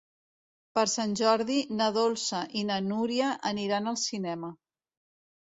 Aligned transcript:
Per 0.77 0.83
Sant 0.93 1.11
Jordi 1.19 1.57
na 1.81 1.89
Dolça 1.99 2.41
i 2.63 2.65
na 2.71 2.79
Núria 2.87 3.29
aniran 3.53 3.93
al 3.93 4.01
cinema. 4.07 4.53